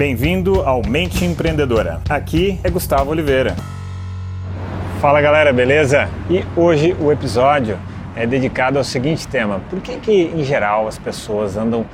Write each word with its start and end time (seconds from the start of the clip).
Bem-vindo 0.00 0.62
ao 0.62 0.80
Mente 0.80 1.26
Empreendedora. 1.26 2.00
Aqui 2.08 2.58
é 2.64 2.70
Gustavo 2.70 3.10
Oliveira. 3.10 3.54
Fala 4.98 5.20
galera, 5.20 5.52
beleza? 5.52 6.08
E 6.30 6.42
hoje 6.58 6.96
o 6.98 7.12
episódio 7.12 7.78
é 8.16 8.26
dedicado 8.26 8.78
ao 8.78 8.82
seguinte 8.82 9.28
tema: 9.28 9.60
por 9.68 9.78
que, 9.82 9.98
que 9.98 10.22
em 10.34 10.42
geral 10.42 10.88
as 10.88 10.98
pessoas 10.98 11.54
andam 11.54 11.84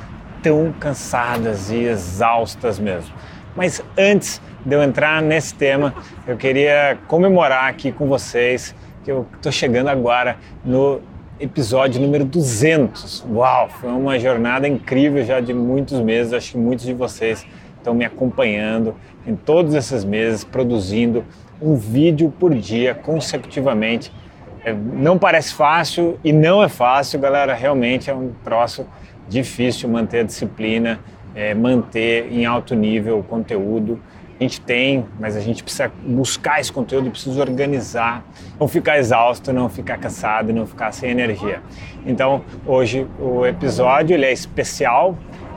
tão 0.41 0.73
cansadas 0.79 1.69
e 1.73 1.79
exaustas 1.79 2.79
mesmo? 2.79 3.13
Mas 3.57 3.83
antes 3.99 4.41
de 4.65 4.73
eu 4.73 4.85
entrar 4.85 5.21
nesse 5.21 5.53
tema, 5.57 5.93
eu 6.29 6.37
queria 6.37 6.97
comemorar 7.09 7.65
aqui 7.65 7.91
com 7.91 8.07
vocês 8.07 8.73
que 9.03 9.11
eu 9.11 9.27
estou 9.35 9.51
chegando 9.51 9.89
agora 9.89 10.37
no 10.65 11.01
episódio 11.41 12.01
número 12.01 12.25
200. 12.25 13.27
Uau, 13.33 13.69
foi 13.69 13.91
uma 13.91 14.17
jornada 14.17 14.69
incrível 14.69 15.25
já 15.25 15.41
de 15.41 15.53
muitos 15.53 16.01
meses. 16.01 16.33
Acho 16.33 16.53
que 16.53 16.59
muitos 16.59 16.87
de 16.87 16.95
vocês 16.95 17.45
estão 17.87 17.95
me 17.95 18.05
acompanhando 18.05 18.97
em 19.25 19.37
todos 19.37 19.75
esses 19.75 20.05
meses, 20.05 20.43
produzindo 20.43 21.25
um 21.63 21.77
vídeo 21.77 22.33
por 22.37 22.53
dia 22.53 22.95
consecutivamente. 22.95 24.13
É, 24.65 24.75
não 24.75 25.17
parece 25.17 25.55
fácil 25.55 26.19
e 26.25 26.33
não 26.33 26.63
é 26.63 26.69
fácil, 26.69 27.21
galera. 27.21 27.55
Realmente 27.55 28.11
é 28.11 28.15
um 28.15 28.33
troço 28.43 28.85
difícil 29.29 29.89
manter 29.89 30.21
a 30.21 30.23
disciplina, 30.25 30.99
é, 31.35 31.55
manter 31.55 32.33
em 32.33 32.45
alto 32.45 32.75
nível 32.75 33.21
o 33.21 33.23
conteúdo 33.23 34.01
a 34.39 34.43
gente 34.43 34.61
tem, 34.61 35.07
mas 35.19 35.35
a 35.35 35.41
gente 35.41 35.63
precisa 35.63 35.91
buscar 36.07 36.61
esse 36.61 36.71
conteúdo, 36.71 37.11
precisa 37.11 37.41
organizar, 37.41 38.23
não 38.61 38.69
ficar 38.69 38.99
exausto, 38.99 39.51
não 39.51 39.67
ficar 39.71 39.97
cansado, 39.97 40.53
não 40.53 40.67
ficar 40.67 40.93
sem 40.93 41.11
energia. 41.11 41.63
Então, 42.05 42.43
hoje 42.67 43.07
o 43.19 43.47
episódio 43.47 44.13
ele 44.13 44.27
é 44.27 44.33
especial, 44.33 45.17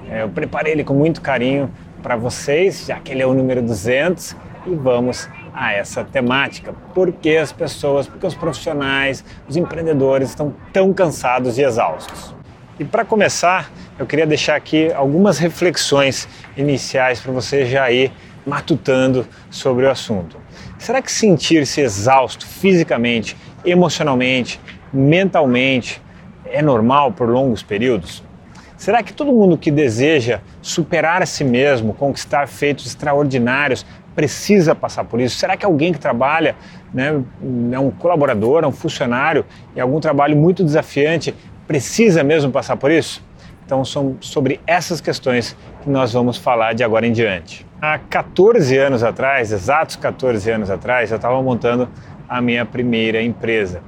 é, 0.09 0.23
eu 0.23 0.29
preparei 0.29 0.71
ele 0.71 0.83
com 0.83 0.93
muito 0.93 1.21
carinho 1.21 1.69
para 2.01 2.15
vocês, 2.15 2.85
já 2.87 2.99
que 2.99 3.11
ele 3.11 3.21
é 3.21 3.27
o 3.27 3.33
número 3.33 3.61
200, 3.61 4.35
e 4.65 4.75
vamos 4.75 5.29
a 5.53 5.73
essa 5.73 6.03
temática. 6.03 6.73
Por 6.93 7.11
que 7.11 7.37
as 7.37 7.51
pessoas, 7.51 8.07
porque 8.07 8.25
os 8.25 8.35
profissionais, 8.35 9.23
os 9.47 9.57
empreendedores 9.57 10.29
estão 10.29 10.53
tão 10.71 10.93
cansados 10.93 11.57
e 11.57 11.63
exaustos? 11.63 12.33
E 12.79 12.85
para 12.85 13.03
começar, 13.03 13.69
eu 13.97 14.05
queria 14.05 14.25
deixar 14.25 14.55
aqui 14.55 14.91
algumas 14.93 15.37
reflexões 15.37 16.27
iniciais 16.55 17.19
para 17.19 17.31
você 17.31 17.65
já 17.65 17.91
ir 17.91 18.11
matutando 18.45 19.27
sobre 19.49 19.85
o 19.85 19.91
assunto. 19.91 20.37
Será 20.77 21.01
que 21.01 21.11
sentir-se 21.11 21.81
exausto 21.81 22.47
fisicamente, 22.47 23.35
emocionalmente, 23.65 24.61
mentalmente 24.93 26.01
é 26.45 26.61
normal 26.61 27.11
por 27.11 27.27
longos 27.27 27.61
períodos? 27.61 28.23
Será 28.77 29.03
que 29.03 29.11
todo 29.11 29.33
mundo 29.33 29.57
que 29.57 29.69
deseja 29.69 30.39
superar 30.69 31.21
a 31.21 31.25
si 31.25 31.43
mesmo, 31.43 31.93
conquistar 31.93 32.47
feitos 32.47 32.85
extraordinários, 32.85 33.85
precisa 34.15 34.75
passar 34.75 35.03
por 35.03 35.19
isso? 35.19 35.37
Será 35.37 35.57
que 35.57 35.65
alguém 35.65 35.91
que 35.91 35.99
trabalha, 35.99 36.55
né, 36.93 37.21
é 37.71 37.79
um 37.79 37.89
colaborador, 37.89 38.63
é 38.63 38.67
um 38.67 38.71
funcionário, 38.71 39.45
em 39.75 39.79
algum 39.79 39.99
trabalho 39.99 40.35
muito 40.35 40.63
desafiante, 40.63 41.33
precisa 41.67 42.23
mesmo 42.23 42.51
passar 42.51 42.75
por 42.77 42.91
isso? 42.91 43.23
Então, 43.65 43.85
são 43.85 44.17
sobre 44.19 44.59
essas 44.65 44.99
questões 44.99 45.55
que 45.83 45.89
nós 45.89 46.13
vamos 46.13 46.37
falar 46.37 46.73
de 46.73 46.83
agora 46.83 47.05
em 47.05 47.11
diante. 47.11 47.65
Há 47.81 47.99
14 47.99 48.77
anos 48.77 49.03
atrás, 49.03 49.51
exatos 49.51 49.95
14 49.95 50.51
anos 50.51 50.69
atrás, 50.69 51.11
eu 51.11 51.17
estava 51.17 51.41
montando 51.41 51.87
a 52.27 52.41
minha 52.41 52.65
primeira 52.65 53.21
empresa. 53.21 53.81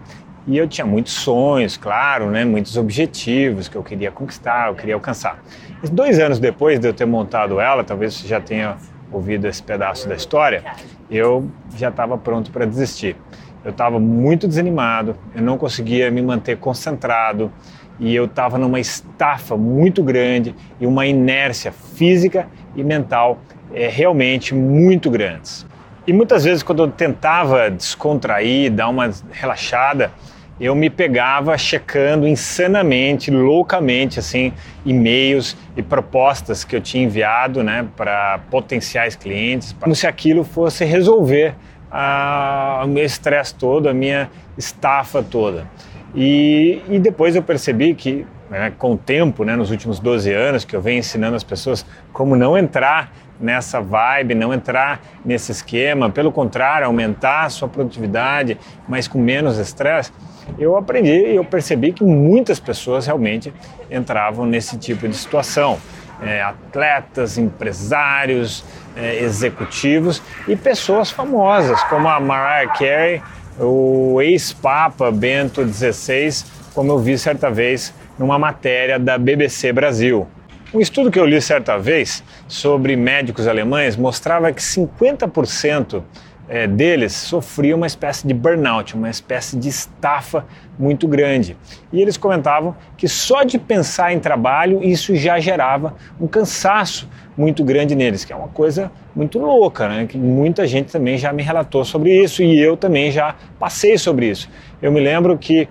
E 0.48 0.58
eu 0.58 0.68
tinha 0.68 0.86
muitos 0.86 1.14
sonhos, 1.14 1.78
claro, 1.78 2.32
né, 2.32 2.44
muitos 2.44 2.76
objetivos 2.76 3.68
que 3.68 3.76
eu 3.76 3.84
queria 3.84 4.12
conquistar, 4.12 4.70
eu 4.70 4.76
queria 4.76 4.96
alcançar. 4.96 5.40
E 5.84 5.88
dois 5.88 6.20
anos 6.20 6.40
depois 6.40 6.80
de 6.80 6.88
eu 6.88 6.94
ter 6.94 7.06
montado 7.06 7.60
ela, 7.60 7.84
talvez 7.84 8.16
você 8.16 8.28
já 8.28 8.42
tenha 8.42 8.78
ouvido 9.12 9.46
esse 9.48 9.62
pedaço 9.62 10.08
da 10.08 10.16
história, 10.16 10.64
eu 11.10 11.48
já 11.76 11.90
estava 11.90 12.18
pronto 12.18 12.50
para 12.50 12.66
desistir. 12.66 13.16
Eu 13.64 13.70
estava 13.70 14.00
muito 14.00 14.48
desanimado, 14.48 15.16
eu 15.36 15.42
não 15.42 15.58
conseguia 15.58 16.10
me 16.10 16.22
manter 16.22 16.58
concentrado 16.58 17.52
e 18.00 18.16
eu 18.16 18.26
estava 18.26 18.58
numa 18.58 18.80
estafa 18.80 19.56
muito 19.56 20.02
grande 20.04 20.56
e 20.80 20.88
uma 20.88 21.06
inércia 21.06 21.72
física 21.72 22.48
e 22.76 22.84
mental 22.84 23.40
é, 23.72 23.88
realmente 23.88 24.56
muito 24.56 25.12
grandes. 25.12 25.68
E 26.08 26.14
muitas 26.14 26.46
vezes, 26.46 26.64
quando 26.64 26.84
eu 26.84 26.88
tentava 26.88 27.70
descontrair, 27.70 28.72
dar 28.72 28.90
uma 28.90 29.12
relaxada, 29.32 30.12
eu 30.60 30.76
me 30.76 30.90
pegava 30.90 31.58
checando 31.58 32.28
insanamente, 32.28 33.32
loucamente, 33.32 34.20
assim, 34.20 34.54
e-mails 34.86 35.58
e 35.76 35.82
propostas 35.82 36.64
que 36.64 36.76
eu 36.76 36.82
tinha 36.82 37.04
enviado, 37.04 37.64
né, 37.64 37.88
para 37.96 38.40
potenciais 38.50 39.16
clientes, 39.16 39.76
como 39.80 39.96
se 39.96 40.06
aquilo 40.06 40.44
fosse 40.44 40.86
resolver 40.86 41.56
a, 41.92 42.82
o 42.84 42.88
meu 42.88 43.04
estresse 43.04 43.56
todo, 43.56 43.90
a 43.90 43.94
minha 43.94 44.30
estafa 44.58 45.24
toda. 45.24 45.68
E, 46.16 46.82
e 46.90 47.00
depois 47.00 47.36
eu 47.36 47.42
percebi 47.42 47.94
que, 47.96 48.26
né, 48.52 48.74
com 48.78 48.92
o 48.92 48.98
tempo, 48.98 49.46
né, 49.46 49.56
nos 49.56 49.72
últimos 49.72 49.98
12 49.98 50.32
anos, 50.34 50.66
que 50.66 50.76
eu 50.76 50.82
venho 50.82 51.00
ensinando 51.00 51.38
as 51.38 51.44
pessoas 51.44 51.86
como 52.12 52.36
não 52.36 52.58
entrar 52.58 53.10
nessa 53.40 53.80
vibe, 53.80 54.36
não 54.36 54.54
entrar 54.54 55.02
nesse 55.24 55.54
esquema, 55.54 56.10
pelo 56.10 56.34
contrário, 56.34 56.86
aumentar 56.86 57.46
a 57.46 57.50
sua 57.50 57.70
produtividade, 57.70 58.60
mas 58.90 59.08
com 59.08 59.18
menos 59.18 59.58
estresse, 59.58 60.12
eu 60.60 60.76
aprendi 60.76 61.12
e 61.12 61.36
eu 61.38 61.46
percebi 61.46 61.94
que 61.94 62.04
muitas 62.04 62.60
pessoas 62.60 63.06
realmente 63.06 63.54
entravam 63.90 64.46
nesse 64.46 64.78
tipo 64.78 65.08
de 65.08 65.16
situação. 65.16 65.80
É, 66.22 66.40
atletas, 66.40 67.40
empresários, 67.40 68.64
é, 68.96 69.24
executivos 69.24 70.22
e 70.48 70.56
pessoas 70.56 71.10
famosas 71.10 71.82
como 71.86 72.08
a 72.08 72.20
Mariah 72.20 72.72
Carey, 72.74 73.24
o 73.60 74.22
ex-papa 74.22 75.10
Bento 75.10 75.66
XVI, 75.68 76.44
como 76.76 76.92
eu 76.92 77.00
vi 77.00 77.18
certa 77.18 77.50
vez 77.50 77.92
numa 78.22 78.38
matéria 78.38 79.00
da 79.00 79.18
BBC 79.18 79.74
Brasil. 79.74 80.28
Um 80.72 80.80
estudo 80.80 81.10
que 81.10 81.20
eu 81.20 81.26
li 81.26 81.42
certa 81.42 81.76
vez 81.80 82.24
sobre 82.48 82.96
médicos 82.96 83.48
alemães 83.48 83.98
mostrava 83.98 84.52
que 84.52 84.62
50% 84.62 86.04
é, 86.48 86.68
deles 86.68 87.14
sofriam 87.14 87.78
uma 87.78 87.88
espécie 87.88 88.28
de 88.28 88.34
burnout, 88.34 88.94
uma 88.94 89.10
espécie 89.10 89.58
de 89.58 89.70
estafa 89.70 90.46
muito 90.78 91.08
grande. 91.08 91.58
E 91.92 92.00
eles 92.00 92.16
comentavam 92.16 92.76
que 92.96 93.08
só 93.08 93.42
de 93.42 93.58
pensar 93.58 94.14
em 94.14 94.20
trabalho 94.20 94.84
isso 94.84 95.16
já 95.16 95.40
gerava 95.40 95.96
um 96.20 96.28
cansaço 96.28 97.10
muito 97.36 97.64
grande 97.64 97.96
neles, 97.96 98.24
que 98.24 98.32
é 98.32 98.36
uma 98.36 98.50
coisa 98.50 98.92
muito 99.16 99.40
louca, 99.40 99.90
né? 99.90 100.06
Que 100.06 100.18
muita 100.18 100.68
gente 100.68 100.92
também 100.92 101.18
já 101.18 101.34
me 101.34 101.42
relatou 101.42 101.84
sobre 101.84 102.24
isso 102.24 102.44
e 102.44 102.60
eu 102.60 102.78
também 102.78 103.10
já 103.10 103.34
passei 103.58 103.98
sobre 103.98 104.30
isso. 104.30 104.48
Eu 104.80 104.92
me 104.92 105.00
lembro 105.00 105.36
que 105.40 105.68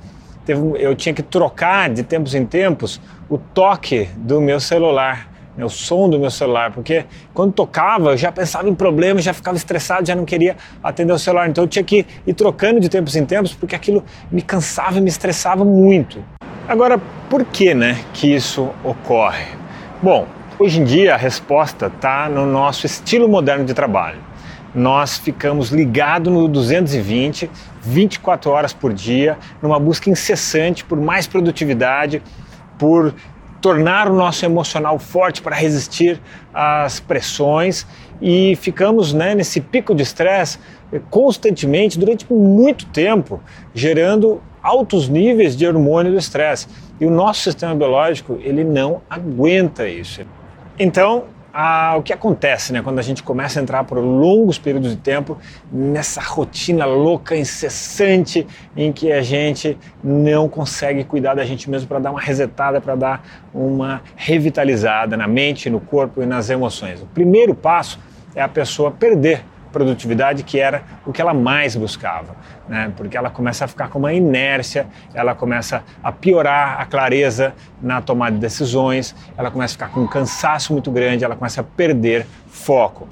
teve, 0.51 0.83
eu 0.83 0.95
tinha 0.95 1.15
que 1.15 1.23
trocar 1.23 1.89
de 1.91 2.03
tempos 2.03 2.35
em 2.35 2.45
tempos 2.45 3.01
o 3.29 3.39
toque 3.39 4.09
do 4.17 4.41
meu 4.41 4.59
celular, 4.59 5.29
né, 5.57 5.65
o 5.65 5.69
som 5.69 6.09
do 6.09 6.19
meu 6.19 6.31
celular, 6.31 6.73
porque 6.73 7.05
quando 7.33 7.53
tocava 7.53 8.11
eu 8.11 8.17
já 8.17 8.33
pensava 8.33 8.69
em 8.69 8.75
problemas, 8.75 9.23
já 9.23 9.33
ficava 9.33 9.57
estressado, 9.57 10.07
já 10.07 10.17
não 10.17 10.25
queria 10.25 10.57
atender 10.83 11.13
o 11.13 11.19
celular. 11.19 11.49
Então 11.49 11.65
eu 11.65 11.69
tinha 11.69 11.85
que 11.85 12.05
ir 12.27 12.35
trocando 12.35 12.81
de 12.81 12.89
tempos 12.89 13.15
em 13.15 13.25
tempos, 13.25 13.55
porque 13.55 13.77
aquilo 13.77 14.05
me 14.31 14.43
cansava 14.43 14.99
e 14.99 15.01
me 15.01 15.09
estressava 15.09 15.65
muito. 15.65 16.23
Agora, 16.69 17.01
por 17.29 17.45
que, 17.45 17.75
né, 17.75 17.99
que 18.13 18.35
isso 18.35 18.71
ocorre? 18.83 19.47
Bom, 20.03 20.27
hoje 20.59 20.81
em 20.81 20.85
dia 20.85 21.15
a 21.15 21.17
resposta 21.17 21.87
está 21.87 22.29
no 22.29 22.47
nosso 22.47 22.87
estilo 22.87 23.29
moderno 23.29 23.65
de 23.65 23.75
trabalho. 23.75 24.30
Nós 24.75 25.19
ficamos 25.19 25.71
ligados 25.71 26.33
no 26.33 26.47
220, 26.47 27.51
24 27.83 28.51
horas 28.51 28.73
por 28.73 28.93
dia, 28.93 29.37
numa 29.61 29.79
busca 29.79 30.09
incessante 30.09 30.85
por 30.85 31.01
mais 31.01 31.27
produtividade, 31.27 32.23
por 32.79 33.15
tornar 33.61 34.09
o 34.09 34.15
nosso 34.15 34.45
emocional 34.45 34.99
forte 34.99 35.43
para 35.43 35.55
resistir 35.55 36.21
às 36.53 36.99
pressões 36.99 37.87
e 38.21 38.57
ficamos 38.57 39.13
né, 39.13 39.35
nesse 39.35 39.61
pico 39.61 39.95
de 39.95 40.03
estresse 40.03 40.59
constantemente 41.11 41.99
durante 41.99 42.31
muito 42.33 42.87
tempo, 42.87 43.41
gerando 43.75 44.41
altos 44.63 45.09
níveis 45.09 45.57
de 45.57 45.67
hormônio 45.67 46.13
do 46.13 46.19
estresse. 46.19 46.69
E 47.01 47.07
o 47.07 47.11
nosso 47.11 47.43
sistema 47.43 47.75
biológico 47.75 48.39
ele 48.43 48.65
não 48.65 49.01
aguenta 49.09 49.89
isso. 49.89 50.23
Então 50.79 51.25
ah, 51.53 51.95
o 51.99 52.03
que 52.03 52.13
acontece 52.13 52.73
né, 52.73 52.83
quando 52.83 52.99
a 52.99 53.03
gente 53.03 53.23
começa 53.23 53.59
a 53.59 53.63
entrar 53.63 53.85
por 53.85 53.99
longos 53.99 54.59
períodos 54.59 54.91
de 54.91 54.97
tempo 54.97 55.37
nessa 55.73 56.21
rotina 56.21 56.85
louca, 56.85 57.37
incessante, 57.37 58.47
em 58.77 58.93
que 58.93 59.11
a 59.11 59.23
gente 59.23 59.77
não 60.03 60.49
consegue 60.49 61.05
cuidar 61.05 61.35
da 61.35 61.45
gente 61.45 61.69
mesmo 61.69 61.89
para 61.89 61.99
dar 61.99 62.11
uma 62.11 62.21
resetada, 62.21 62.81
para 62.81 62.95
dar 62.95 63.25
uma 63.53 64.03
revitalizada 64.17 65.17
na 65.17 65.27
mente, 65.27 65.69
no 65.69 65.81
corpo 65.81 66.23
e 66.23 66.27
nas 66.27 66.51
emoções. 66.51 67.03
O 67.03 67.07
primeiro 67.07 67.55
passo 67.55 67.99
é 68.35 68.41
a 68.41 68.49
pessoa 68.49 68.91
perder 68.91 69.45
produtividade 69.71 70.43
que 70.43 70.59
era 70.59 70.83
o 71.07 71.13
que 71.13 71.21
ela 71.21 71.35
mais 71.35 71.77
buscava, 71.77 72.35
né? 72.69 72.93
porque 72.97 73.17
ela 73.17 73.31
começa 73.31 73.65
a 73.65 73.69
ficar 73.69 73.89
com 73.89 73.99
uma 73.99 74.13
inércia, 74.13 74.87
ela 75.15 75.35
começa 75.35 75.83
a 76.03 76.13
piorar 76.13 76.81
a 76.81 76.87
clareza 76.87 77.55
na 77.81 78.01
tomada 78.01 78.33
de 78.33 78.41
decisões, 78.41 79.15
ela 79.37 79.51
começa 79.51 79.73
a 79.73 79.77
ficar 79.77 79.89
com 79.89 80.01
um 80.01 80.07
cansaço 80.07 80.73
muito 80.73 80.91
grande, 80.91 81.25
ela 81.25 81.37
começa 81.37 81.61
a 81.61 81.65
perder 81.65 82.27
foco. 82.49 83.09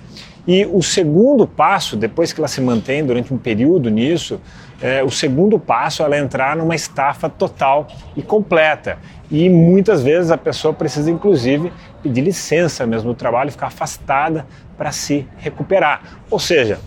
E 0.47 0.65
o 0.65 0.83
segundo 0.83 1.47
passo, 1.47 1.95
depois 1.95 2.33
que 2.33 2.41
ela 2.41 2.49
se 2.49 2.59
mantém 2.63 3.05
durante 3.05 3.35
um 3.35 3.37
período 3.37 3.91
nisso, 3.91 4.41
é, 4.81 5.05
o 5.05 5.11
segundo 5.11 5.59
passo 5.59 6.03
é 6.03 6.07
ela 6.07 6.19
entrar 6.19 6.57
numa 6.57 6.75
estafa 6.75 7.29
total 7.29 7.87
e 8.17 8.23
completa. 8.23 8.97
E 9.31 9.47
muitas 9.51 10.03
vezes 10.03 10.31
a 10.31 10.39
pessoa 10.39 10.73
precisa, 10.73 11.11
inclusive, 11.11 11.71
pedir 12.03 12.23
licença 12.23 12.87
mesmo 12.87 13.11
do 13.11 13.15
trabalho, 13.15 13.51
ficar 13.51 13.67
afastada 13.67 14.47
para 14.79 14.93
se 14.93 15.27
recuperar. 15.37 16.01
Ou 16.31 16.39
seja, 16.39 16.79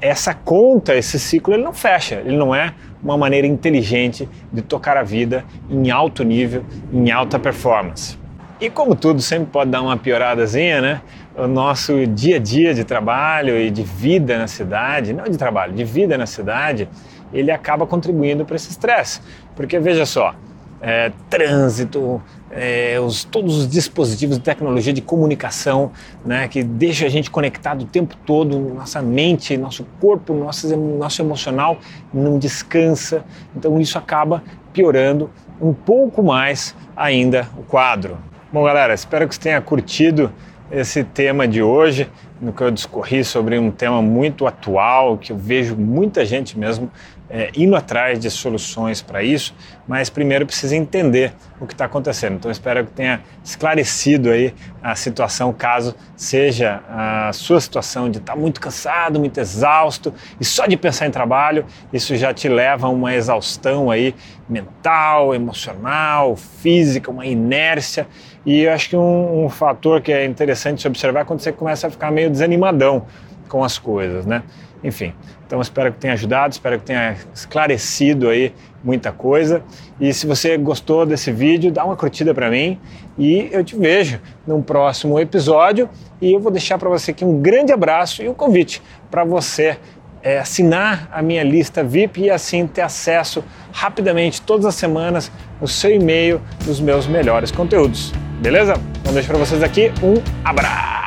essa 0.00 0.34
conta, 0.34 0.94
esse 0.94 1.18
ciclo, 1.18 1.54
ele 1.54 1.62
não 1.62 1.72
fecha, 1.72 2.16
ele 2.16 2.36
não 2.36 2.54
é 2.54 2.74
uma 3.02 3.16
maneira 3.16 3.46
inteligente 3.46 4.28
de 4.52 4.60
tocar 4.60 4.96
a 4.96 5.02
vida 5.02 5.44
em 5.70 5.90
alto 5.90 6.24
nível, 6.24 6.64
em 6.92 7.10
alta 7.10 7.38
performance. 7.38 8.18
E 8.60 8.68
como 8.68 8.96
tudo 8.96 9.22
sempre 9.22 9.46
pode 9.52 9.70
dar 9.70 9.80
uma 9.80 9.96
pioradazinha, 9.96 10.80
né? 10.80 11.00
O 11.36 11.46
nosso 11.46 12.04
dia 12.08 12.36
a 12.36 12.38
dia 12.40 12.74
de 12.74 12.82
trabalho 12.82 13.56
e 13.56 13.70
de 13.70 13.84
vida 13.84 14.36
na 14.36 14.48
cidade, 14.48 15.12
não 15.12 15.24
de 15.24 15.38
trabalho, 15.38 15.72
de 15.72 15.84
vida 15.84 16.18
na 16.18 16.26
cidade, 16.26 16.88
ele 17.32 17.52
acaba 17.52 17.86
contribuindo 17.86 18.44
para 18.44 18.56
esse 18.56 18.70
estresse. 18.70 19.20
Porque 19.54 19.78
veja 19.78 20.04
só, 20.04 20.34
é, 20.80 21.12
trânsito, 21.28 22.22
é, 22.50 22.98
os, 23.00 23.24
todos 23.24 23.56
os 23.56 23.68
dispositivos 23.68 24.38
de 24.38 24.42
tecnologia 24.42 24.92
de 24.92 25.02
comunicação 25.02 25.92
né, 26.24 26.48
que 26.48 26.62
deixa 26.62 27.06
a 27.06 27.08
gente 27.08 27.30
conectado 27.30 27.82
o 27.82 27.86
tempo 27.86 28.16
todo, 28.24 28.58
nossa 28.58 29.02
mente, 29.02 29.56
nosso 29.56 29.86
corpo, 30.00 30.32
nosso, 30.32 30.74
nosso 30.76 31.20
emocional 31.22 31.78
não 32.12 32.38
descansa. 32.38 33.24
Então 33.54 33.80
isso 33.80 33.98
acaba 33.98 34.42
piorando 34.72 35.30
um 35.60 35.72
pouco 35.72 36.22
mais 36.22 36.74
ainda 36.96 37.48
o 37.56 37.62
quadro. 37.62 38.16
Bom, 38.52 38.64
galera, 38.64 38.94
espero 38.94 39.28
que 39.28 39.34
você 39.34 39.40
tenha 39.40 39.60
curtido 39.60 40.32
esse 40.70 41.02
tema 41.02 41.48
de 41.48 41.62
hoje, 41.62 42.08
no 42.40 42.52
que 42.52 42.62
eu 42.62 42.70
discorri 42.70 43.24
sobre 43.24 43.58
um 43.58 43.70
tema 43.70 44.00
muito 44.00 44.46
atual, 44.46 45.18
que 45.18 45.32
eu 45.32 45.36
vejo 45.36 45.76
muita 45.76 46.24
gente 46.24 46.58
mesmo 46.58 46.90
é, 47.30 47.50
indo 47.54 47.76
atrás 47.76 48.18
de 48.18 48.30
soluções 48.30 49.02
para 49.02 49.22
isso, 49.22 49.54
mas 49.86 50.08
primeiro 50.08 50.46
precisa 50.46 50.74
entender 50.74 51.34
o 51.60 51.66
que 51.66 51.74
está 51.74 51.84
acontecendo. 51.84 52.36
Então 52.36 52.50
espero 52.50 52.84
que 52.86 52.92
tenha 52.92 53.20
esclarecido 53.44 54.30
aí 54.30 54.54
a 54.82 54.94
situação, 54.94 55.52
caso 55.52 55.94
seja 56.16 56.80
a 56.88 57.30
sua 57.32 57.60
situação 57.60 58.10
de 58.10 58.18
estar 58.18 58.34
tá 58.34 58.38
muito 58.38 58.60
cansado, 58.60 59.18
muito 59.18 59.38
exausto 59.38 60.14
e 60.40 60.44
só 60.44 60.66
de 60.66 60.76
pensar 60.76 61.06
em 61.06 61.10
trabalho, 61.10 61.66
isso 61.92 62.16
já 62.16 62.32
te 62.32 62.48
leva 62.48 62.86
a 62.86 62.90
uma 62.90 63.14
exaustão 63.14 63.90
aí 63.90 64.14
mental, 64.48 65.34
emocional, 65.34 66.36
física, 66.36 67.10
uma 67.10 67.26
inércia. 67.26 68.06
E 68.46 68.62
eu 68.62 68.72
acho 68.72 68.88
que 68.88 68.96
um, 68.96 69.44
um 69.44 69.48
fator 69.50 70.00
que 70.00 70.10
é 70.10 70.24
interessante 70.24 70.80
se 70.80 70.88
observar 70.88 71.20
é 71.20 71.24
quando 71.24 71.40
você 71.40 71.52
começa 71.52 71.86
a 71.86 71.90
ficar 71.90 72.10
meio 72.28 72.30
desanimadão 72.30 73.06
com 73.48 73.64
as 73.64 73.78
coisas, 73.78 74.26
né? 74.26 74.42
Enfim, 74.84 75.12
então 75.44 75.60
espero 75.60 75.92
que 75.92 75.98
tenha 75.98 76.12
ajudado, 76.12 76.52
espero 76.52 76.78
que 76.78 76.84
tenha 76.84 77.16
esclarecido 77.34 78.28
aí 78.28 78.54
muita 78.84 79.10
coisa. 79.10 79.62
E 79.98 80.12
se 80.12 80.26
você 80.26 80.56
gostou 80.56 81.04
desse 81.04 81.32
vídeo, 81.32 81.72
dá 81.72 81.84
uma 81.84 81.96
curtida 81.96 82.32
para 82.32 82.48
mim 82.48 82.78
e 83.18 83.48
eu 83.50 83.64
te 83.64 83.76
vejo 83.76 84.20
num 84.46 84.62
próximo 84.62 85.18
episódio. 85.18 85.88
E 86.20 86.32
eu 86.32 86.40
vou 86.40 86.52
deixar 86.52 86.78
para 86.78 86.88
você 86.88 87.10
aqui 87.10 87.24
um 87.24 87.40
grande 87.40 87.72
abraço 87.72 88.22
e 88.22 88.28
um 88.28 88.34
convite 88.34 88.80
para 89.10 89.24
você 89.24 89.78
é, 90.22 90.38
assinar 90.38 91.08
a 91.10 91.22
minha 91.22 91.42
lista 91.42 91.82
VIP 91.82 92.22
e 92.22 92.30
assim 92.30 92.66
ter 92.66 92.82
acesso 92.82 93.42
rapidamente 93.72 94.42
todas 94.42 94.66
as 94.66 94.76
semanas 94.76 95.30
no 95.60 95.66
seu 95.66 95.90
e-mail 95.90 96.40
dos 96.64 96.78
meus 96.78 97.06
melhores 97.06 97.50
conteúdos. 97.50 98.12
Beleza? 98.40 98.74
Então 99.00 99.12
deixo 99.12 99.28
para 99.28 99.38
vocês 99.38 99.62
aqui 99.62 99.90
um 100.02 100.14
abraço. 100.44 100.97